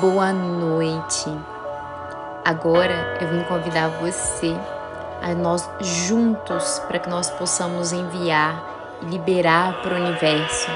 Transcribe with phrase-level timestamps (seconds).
[0.00, 1.30] boa noite.
[2.44, 4.56] Agora eu vim convidar você
[5.22, 8.62] a nós juntos para que nós possamos enviar
[9.02, 10.70] e liberar para o universo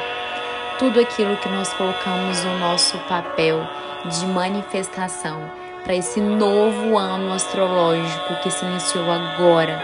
[0.79, 3.67] tudo aquilo que nós colocamos no nosso papel
[4.05, 5.41] de manifestação
[5.83, 9.83] para esse novo ano astrológico que se iniciou agora,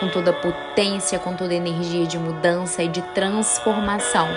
[0.00, 4.28] com toda a potência, com toda a energia de mudança e de transformação,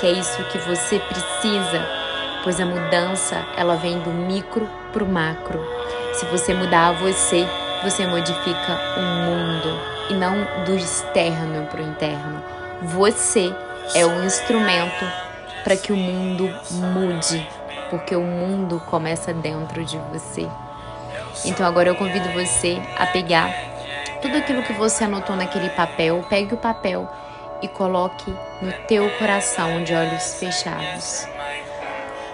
[0.00, 2.01] que é isso que você precisa
[2.42, 5.60] pois a mudança ela vem do micro para o macro.
[6.14, 7.46] Se você mudar você,
[7.82, 9.80] você modifica o mundo
[10.10, 12.42] e não do externo para o interno.
[12.82, 13.54] Você
[13.94, 15.04] é o instrumento
[15.64, 17.48] para que o mundo mude,
[17.90, 20.48] porque o mundo começa dentro de você.
[21.44, 23.50] Então agora eu convido você a pegar
[24.20, 27.10] tudo aquilo que você anotou naquele papel, pegue o papel
[27.60, 31.26] e coloque no teu coração de olhos fechados.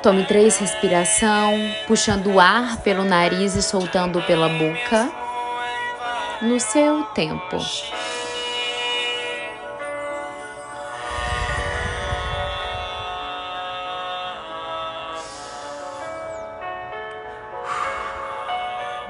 [0.03, 1.55] Tome três respiração,
[1.89, 5.11] puxando o ar pelo nariz e soltando pela boca.
[6.41, 7.59] No seu tempo.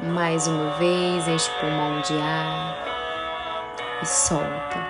[0.00, 2.78] Mais uma vez, enche o pulmão de ar
[4.02, 4.86] e solta.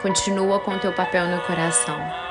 [0.00, 2.25] Continua com o teu papel no coração.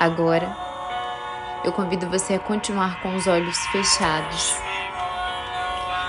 [0.00, 0.56] Agora,
[1.64, 4.56] eu convido você a continuar com os olhos fechados.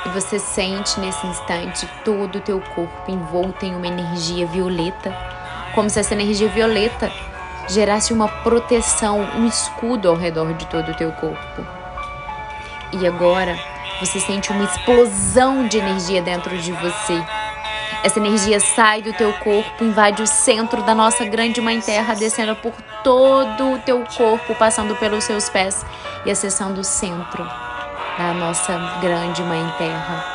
[0.06, 5.12] E você sente nesse instante todo o teu corpo envolto em uma energia violeta,
[5.74, 7.12] como se essa energia violeta
[7.68, 11.66] gerasse uma proteção, um escudo ao redor de todo o teu corpo.
[12.94, 13.58] E agora,
[14.00, 17.24] você sente uma explosão de energia dentro de você
[18.04, 22.56] essa energia sai do teu corpo, invade o centro da nossa grande mãe terra, descendo
[22.56, 25.86] por todo o teu corpo, passando pelos seus pés
[26.26, 27.44] e acessando o centro
[28.18, 30.26] da nossa grande mãe terra.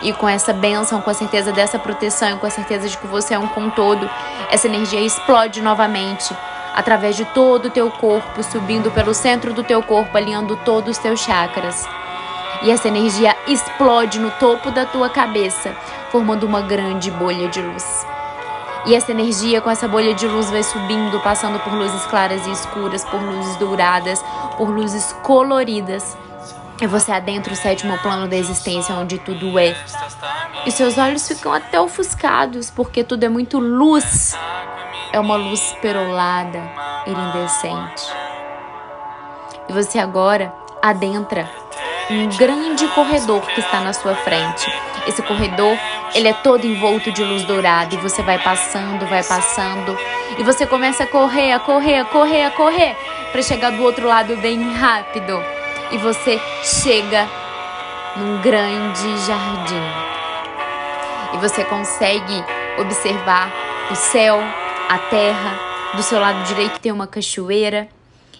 [0.00, 3.34] E com essa bênção, com a certeza dessa proteção, com a certeza de que você
[3.34, 4.08] é um com todo,
[4.50, 6.34] essa energia explode novamente
[6.74, 10.98] através de todo o teu corpo, subindo pelo centro do teu corpo, alinhando todos os
[10.98, 11.86] teus chakras.
[12.62, 15.76] E essa energia explode no topo da tua cabeça,
[16.10, 18.06] formando uma grande bolha de luz.
[18.86, 22.50] E essa energia com essa bolha de luz vai subindo, passando por luzes claras e
[22.50, 24.24] escuras, por luzes douradas,
[24.56, 26.16] por luzes coloridas.
[26.80, 29.76] E você adentra o sétimo plano da existência, onde tudo é.
[30.64, 34.34] E seus olhos ficam até ofuscados, porque tudo é muito luz.
[35.12, 36.62] É uma luz perolada,
[37.06, 38.10] iridescente.
[39.68, 41.50] E você agora adentra
[42.10, 44.70] um grande corredor que está na sua frente.
[45.06, 45.76] Esse corredor,
[46.14, 49.96] ele é todo envolto de luz dourada e você vai passando, vai passando
[50.38, 52.96] e você começa a correr, a correr, a correr, a correr
[53.30, 55.42] para chegar do outro lado bem rápido.
[55.90, 57.26] E você chega
[58.16, 59.82] num grande jardim.
[61.34, 62.44] E você consegue
[62.78, 63.50] observar
[63.90, 64.38] o céu,
[64.88, 65.58] a terra,
[65.94, 67.88] do seu lado direito tem uma cachoeira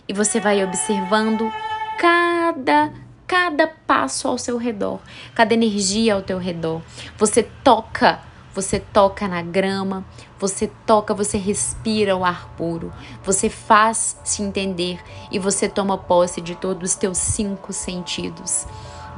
[0.06, 1.50] e você vai observando
[1.98, 2.90] cada
[3.28, 5.00] cada passo ao seu redor,
[5.34, 6.80] cada energia ao teu redor.
[7.18, 8.20] Você toca,
[8.54, 10.02] você toca na grama,
[10.40, 12.90] você toca, você respira o ar puro,
[13.22, 14.98] você faz se entender
[15.30, 18.66] e você toma posse de todos os teus cinco sentidos.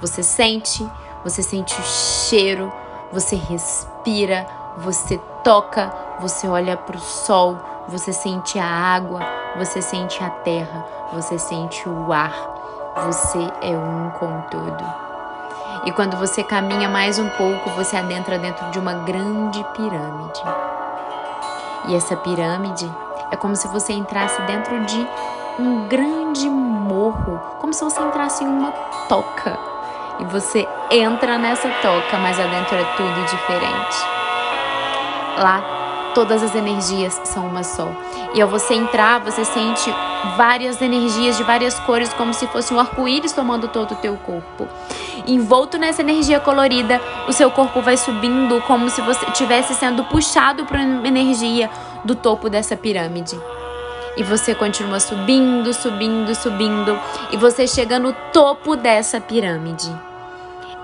[0.00, 0.84] Você sente,
[1.22, 2.72] você sente o cheiro,
[3.12, 4.44] você respira,
[4.78, 9.20] você toca, você olha para o sol, você sente a água,
[9.56, 12.59] você sente a terra, você sente o ar
[12.96, 14.84] você é um com tudo.
[15.84, 20.42] E quando você caminha mais um pouco, você adentra dentro de uma grande pirâmide.
[21.88, 22.90] E essa pirâmide
[23.30, 25.06] é como se você entrasse dentro de
[25.58, 28.72] um grande morro, como se você entrasse em uma
[29.08, 29.58] toca.
[30.18, 34.04] E você entra nessa toca, mas adentro é tudo diferente.
[35.38, 35.62] Lá
[36.14, 37.88] todas as energias são uma só.
[38.32, 39.92] E ao você entrar, você sente
[40.36, 44.68] várias energias de várias cores, como se fosse um arco-íris tomando todo o teu corpo.
[45.26, 50.64] Envolto nessa energia colorida, o seu corpo vai subindo como se você estivesse sendo puxado
[50.64, 51.68] para uma energia
[52.04, 53.38] do topo dessa pirâmide.
[54.16, 56.98] E você continua subindo, subindo, subindo,
[57.32, 59.90] e você chega no topo dessa pirâmide.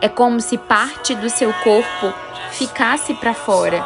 [0.01, 2.13] É como se parte do seu corpo
[2.51, 3.85] ficasse para fora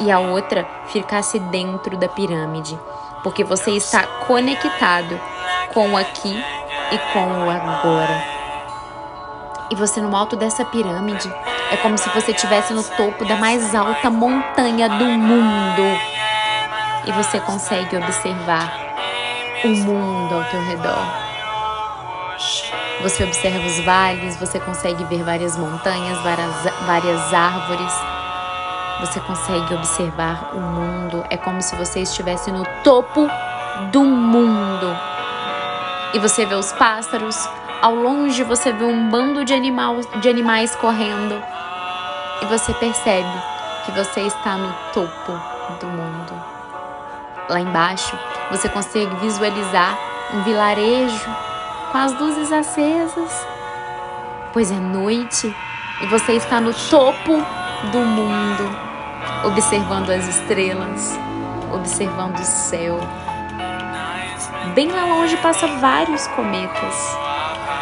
[0.00, 2.78] e a outra ficasse dentro da pirâmide,
[3.26, 5.20] porque você está conectado
[5.74, 6.44] com o aqui
[6.92, 8.22] e com o agora.
[9.68, 11.28] E você no alto dessa pirâmide
[11.72, 15.82] é como se você estivesse no topo da mais alta montanha do mundo.
[17.04, 18.72] E você consegue observar
[19.64, 21.04] o mundo ao teu redor.
[23.02, 26.54] Você observa os vales, você consegue ver várias montanhas, várias,
[26.86, 27.92] várias árvores.
[29.00, 31.24] Você consegue observar o mundo.
[31.28, 33.28] É como se você estivesse no topo
[33.92, 34.96] do mundo.
[36.14, 37.36] E você vê os pássaros,
[37.82, 41.42] ao longe você vê um bando de, animal, de animais correndo
[42.42, 43.42] e você percebe
[43.84, 45.32] que você está no topo
[45.80, 46.32] do mundo.
[47.48, 48.18] Lá embaixo
[48.50, 49.96] você consegue visualizar
[50.32, 51.30] um vilarejo
[51.92, 53.46] com as luzes acesas,
[54.52, 55.54] pois é noite
[56.00, 57.32] e você está no topo
[57.92, 58.85] do mundo,
[59.46, 61.16] observando as estrelas,
[61.72, 62.98] observando o céu.
[64.74, 67.16] Bem lá longe passa vários cometas.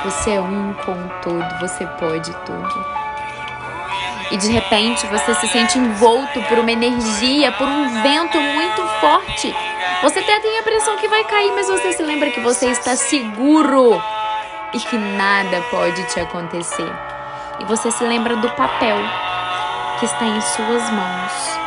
[0.04, 3.04] Você é um com o todo, você pode tudo.
[4.30, 9.54] E de repente você se sente envolto por uma energia, por um vento muito forte.
[10.02, 12.94] Você até tem a impressão que vai cair, mas você se lembra que você está
[12.94, 14.00] seguro
[14.74, 16.92] e que nada pode te acontecer.
[17.60, 18.98] E você se lembra do papel
[19.98, 21.64] que está em suas mãos.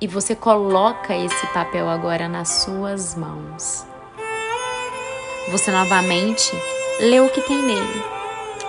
[0.00, 3.84] E você coloca esse papel agora nas suas mãos.
[5.50, 6.50] Você novamente
[7.00, 8.04] lê o que tem nele.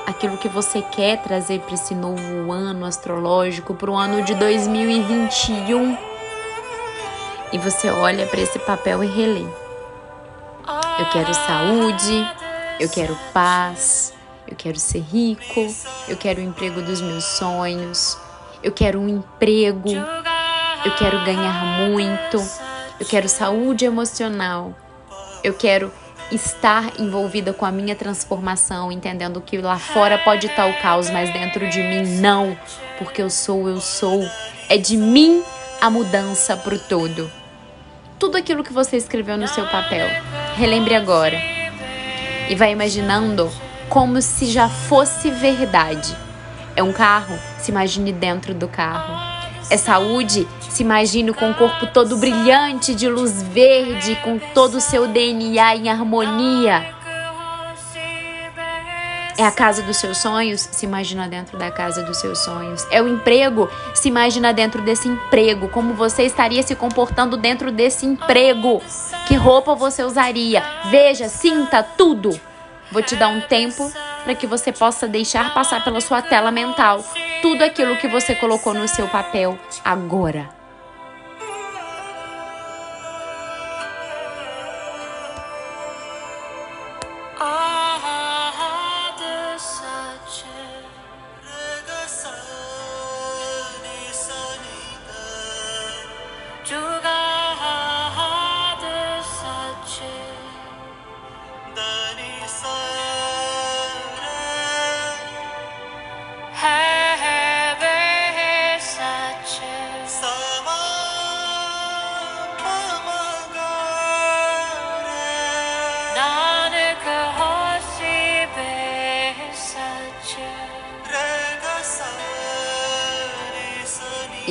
[0.07, 5.97] Aquilo que você quer trazer para esse novo ano astrológico, para o ano de 2021.
[7.53, 9.45] E você olha para esse papel e relê.
[10.99, 12.27] Eu quero saúde,
[12.79, 14.13] eu quero paz,
[14.47, 15.67] eu quero ser rico,
[16.07, 18.17] eu quero o emprego dos meus sonhos,
[18.63, 19.89] eu quero um emprego,
[20.85, 22.37] eu quero ganhar muito,
[22.99, 24.75] eu quero saúde emocional,
[25.43, 25.91] eu quero
[26.31, 31.31] estar envolvida com a minha transformação, entendendo que lá fora pode estar o caos, mas
[31.33, 32.57] dentro de mim não,
[32.97, 34.23] porque eu sou, eu sou.
[34.69, 35.43] É de mim
[35.81, 37.29] a mudança pro todo.
[38.17, 40.07] Tudo aquilo que você escreveu no seu papel,
[40.55, 41.37] relembre agora.
[42.49, 43.51] E vai imaginando
[43.89, 46.15] como se já fosse verdade.
[46.75, 47.37] É um carro?
[47.59, 49.31] Se imagine dentro do carro
[49.71, 54.81] é saúde, se imagine com o corpo todo brilhante de luz verde, com todo o
[54.81, 56.93] seu DNA em harmonia.
[59.37, 60.59] É a casa dos seus sonhos?
[60.59, 62.85] Se imagina dentro da casa dos seus sonhos.
[62.91, 63.69] É o emprego?
[63.95, 65.69] Se imagina dentro desse emprego.
[65.69, 68.81] Como você estaria se comportando dentro desse emprego?
[69.25, 70.61] Que roupa você usaria?
[70.91, 72.37] Veja, sinta tudo.
[72.91, 73.89] Vou te dar um tempo
[74.23, 77.03] para que você possa deixar passar pela sua tela mental
[77.41, 80.60] tudo aquilo que você colocou no seu papel agora.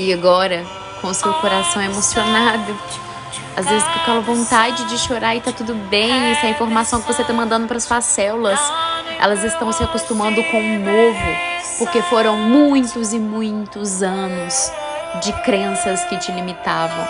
[0.00, 0.64] E agora,
[1.02, 2.74] com seu coração emocionado,
[3.54, 7.06] às vezes com aquela vontade de chorar e tá tudo bem, essa é informação que
[7.06, 8.58] você tá mandando para suas células,
[9.20, 11.36] elas estão se acostumando com o novo,
[11.78, 14.72] porque foram muitos e muitos anos
[15.22, 17.06] de crenças que te limitavam.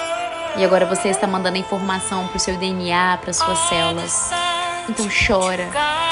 [0.57, 4.33] E agora você está mandando informação para o seu DNA, para suas células.
[4.89, 5.69] Então chora,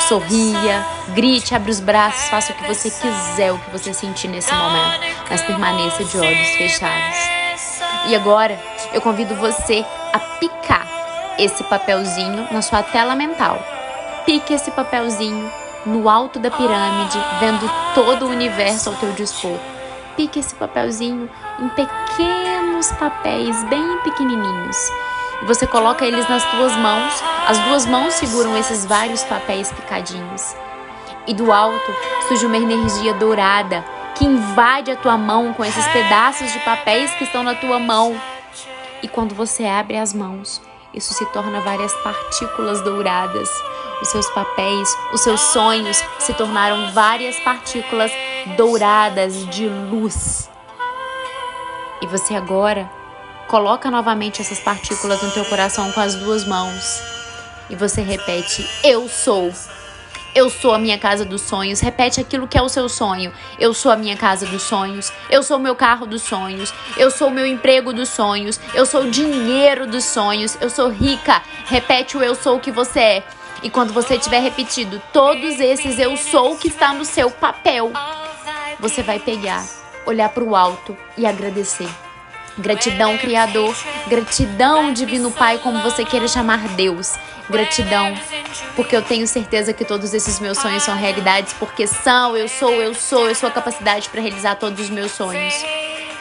[0.08, 4.52] sorria, grite, abre os braços, faça o que você quiser, o que você sentir nesse
[4.52, 7.18] momento, mas permaneça de olhos fechados.
[8.06, 8.58] E agora
[8.92, 10.86] eu convido você a picar
[11.38, 13.62] esse papelzinho na sua tela mental.
[14.24, 15.50] Pique esse papelzinho
[15.86, 19.58] no alto da pirâmide, vendo todo o universo ao teu dispor.
[20.16, 24.76] Pique esse papelzinho em pequenos papéis bem pequenininhos
[25.42, 27.22] e você coloca eles nas tuas mãos.
[27.46, 30.54] As duas mãos seguram esses vários papéis picadinhos.
[31.26, 31.92] E do alto
[32.26, 37.24] surge uma energia dourada que invade a tua mão com esses pedaços de papéis que
[37.24, 38.20] estão na tua mão.
[39.02, 40.60] E quando você abre as mãos,
[40.92, 43.48] isso se torna várias partículas douradas.
[44.02, 48.10] Os seus papéis, os seus sonhos se tornaram várias partículas
[48.56, 50.50] douradas de luz.
[52.00, 52.90] E você agora
[53.48, 57.00] Coloca novamente essas partículas no teu coração com as duas mãos
[57.70, 59.50] e você repete: Eu sou.
[60.34, 61.80] Eu sou a minha casa dos sonhos.
[61.80, 63.32] Repete aquilo que é o seu sonho.
[63.58, 65.10] Eu sou a minha casa dos sonhos.
[65.30, 66.72] Eu sou o meu carro dos sonhos.
[66.96, 68.60] Eu sou o meu emprego dos sonhos.
[68.74, 70.56] Eu sou o dinheiro dos sonhos.
[70.60, 71.42] Eu sou rica.
[71.64, 73.24] Repete o eu sou o que você é.
[73.62, 77.90] E quando você tiver repetido todos esses eu sou que está no seu papel,
[78.78, 79.66] você vai pegar,
[80.06, 81.88] olhar para o alto e agradecer.
[82.58, 83.76] Gratidão, Criador.
[84.08, 87.14] Gratidão, Divino Pai, como você queira chamar Deus.
[87.48, 88.12] Gratidão,
[88.76, 92.72] porque eu tenho certeza que todos esses meus sonhos são realidades, porque são, eu sou,
[92.74, 95.54] eu sou, eu sou a capacidade para realizar todos os meus sonhos.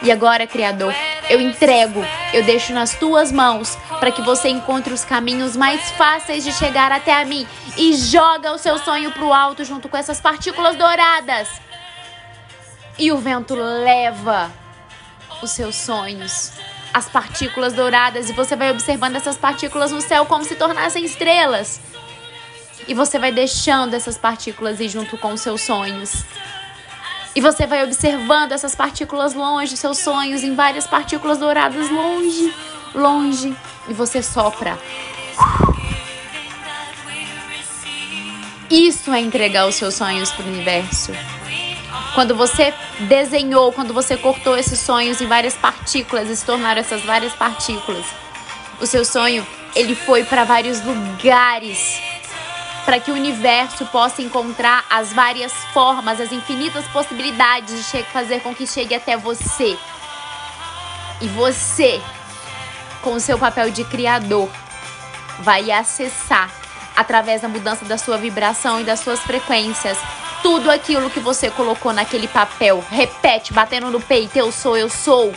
[0.01, 0.93] E agora, Criador,
[1.29, 2.01] eu entrego,
[2.33, 6.91] eu deixo nas tuas mãos para que você encontre os caminhos mais fáceis de chegar
[6.91, 11.49] até a mim e joga o seu sonho pro alto junto com essas partículas douradas.
[12.97, 14.49] E o vento leva
[15.41, 16.51] os seus sonhos,
[16.93, 21.79] as partículas douradas, e você vai observando essas partículas no céu como se tornassem estrelas.
[22.87, 26.23] E você vai deixando essas partículas ir junto com os seus sonhos.
[27.35, 32.53] E você vai observando essas partículas longe, seus sonhos em várias partículas douradas longe,
[32.95, 33.55] longe.
[33.87, 34.77] E você sopra.
[38.69, 41.11] Isso é entregar os seus sonhos para o universo.
[42.17, 47.03] Quando você desenhou, quando você cortou esses sonhos em várias partículas e se tornaram essas
[47.03, 48.07] várias partículas,
[48.81, 49.45] o seu sonho
[49.75, 52.01] ele foi para vários lugares
[52.85, 58.55] para que o universo possa encontrar as várias formas, as infinitas possibilidades de fazer com
[58.55, 59.77] que chegue até você.
[61.21, 62.01] E você,
[63.03, 64.49] com o seu papel de criador,
[65.41, 66.49] vai acessar
[66.95, 69.99] através da mudança da sua vibração e das suas frequências
[70.41, 72.83] tudo aquilo que você colocou naquele papel.
[72.89, 75.33] Repete, batendo no peito: eu sou, eu sou.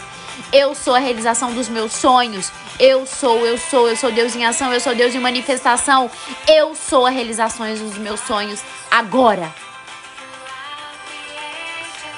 [0.52, 2.50] Eu sou a realização dos meus sonhos.
[2.78, 6.10] Eu sou, eu sou, eu sou Deus em ação, eu sou Deus em manifestação.
[6.48, 9.52] Eu sou a realização dos meus sonhos agora.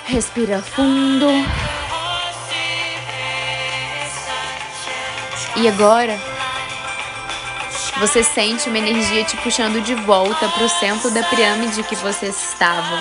[0.04, 1.26] Respira fundo.
[5.56, 6.31] E agora?
[7.98, 12.26] Você sente uma energia te puxando de volta para o centro da pirâmide que você
[12.26, 12.98] estava.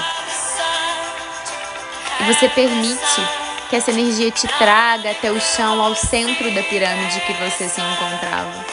[2.20, 3.28] E você permite
[3.70, 7.82] que essa energia te traga até o chão, ao centro da pirâmide que você se
[7.82, 8.66] encontrava.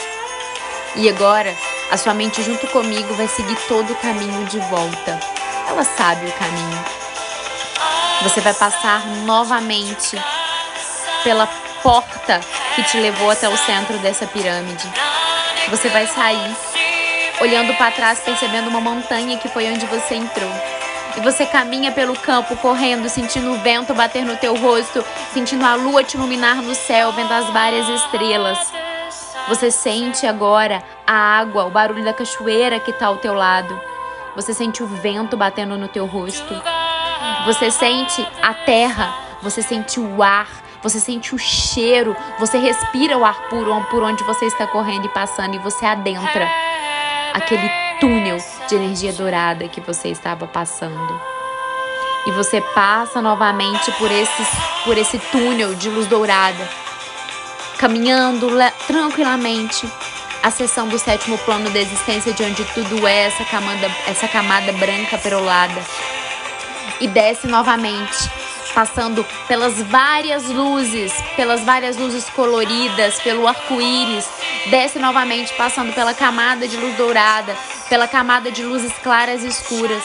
[0.95, 1.55] E agora,
[1.89, 5.19] a sua mente junto comigo vai seguir todo o caminho de volta.
[5.67, 6.85] Ela sabe o caminho.
[8.23, 10.21] Você vai passar novamente
[11.23, 11.47] pela
[11.81, 12.41] porta
[12.75, 14.87] que te levou até o centro dessa pirâmide.
[15.69, 16.55] Você vai sair
[17.41, 20.51] olhando para trás, percebendo uma montanha que foi onde você entrou.
[21.17, 25.75] E você caminha pelo campo, correndo, sentindo o vento bater no teu rosto, sentindo a
[25.75, 28.57] lua te iluminar no céu, vendo as várias estrelas.
[29.47, 33.79] Você sente agora a água, o barulho da cachoeira que está ao teu lado.
[34.35, 36.61] Você sente o vento batendo no teu rosto.
[37.45, 40.47] Você sente a terra, você sente o ar,
[40.81, 45.09] você sente o cheiro, você respira o ar puro por onde você está correndo e
[45.09, 46.47] passando e você adentra
[47.33, 47.69] aquele
[47.99, 51.21] túnel de energia dourada que você estava passando.
[52.25, 54.47] E você passa novamente por, esses,
[54.83, 56.69] por esse túnel de luz dourada,
[57.77, 58.47] caminhando
[58.87, 59.87] tranquilamente,
[60.43, 65.17] acessando o sétimo plano da existência, de onde tudo é essa camada, essa camada branca
[65.17, 65.81] perolada.
[67.01, 68.29] E desce novamente
[68.79, 74.25] passando pelas várias luzes, pelas várias luzes coloridas, pelo arco-íris,
[74.67, 77.53] desce novamente passando pela camada de luz dourada,
[77.89, 80.01] pela camada de luzes claras e escuras.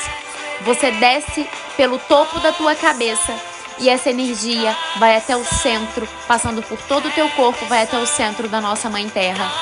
[0.62, 3.33] Você desce pelo topo da tua cabeça
[3.78, 7.97] e essa energia vai até o centro, passando por todo o teu corpo, vai até
[7.97, 9.52] o centro da nossa mãe terra.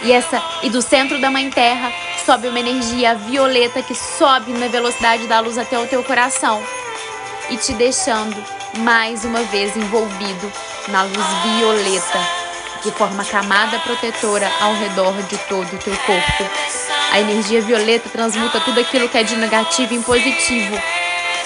[0.00, 1.92] E essa e do centro da mãe terra
[2.24, 6.62] sobe uma energia violeta que sobe na velocidade da luz até o teu coração
[7.50, 8.36] e te deixando
[8.78, 10.52] mais uma vez envolvido
[10.88, 12.44] na luz violeta
[12.82, 16.44] que forma camada protetora ao redor de todo o teu corpo.
[17.12, 20.76] A energia violeta transmuta tudo aquilo que é de negativo em positivo.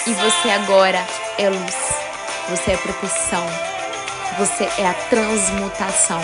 [0.06, 1.06] E você agora
[1.38, 1.76] é luz.
[2.48, 3.46] Você é proteção.
[4.38, 6.20] Você é a transmutação.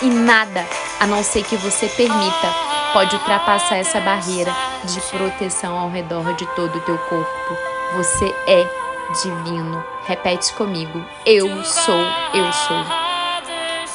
[0.00, 0.64] E nada,
[1.00, 2.54] a não ser que você permita,
[2.94, 4.54] pode ultrapassar essa barreira
[4.84, 7.56] de proteção ao redor de todo o teu corpo.
[7.96, 8.85] Você é
[9.22, 9.84] divino.
[10.04, 11.04] Repete comigo.
[11.24, 12.84] Eu sou, eu sou.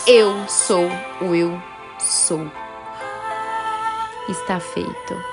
[0.08, 0.90] Eu sou
[1.22, 1.62] o eu
[2.00, 2.50] sou.
[4.30, 5.31] Está feito.